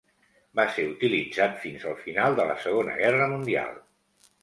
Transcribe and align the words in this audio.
Va 0.59 0.63
ser 0.77 0.85
utilitzat 0.93 1.61
fins 1.67 1.87
al 1.91 2.01
final 2.07 2.41
de 2.43 2.49
la 2.53 2.59
Segona 2.67 2.99
Guerra 3.07 3.33
Mundial. 3.37 3.83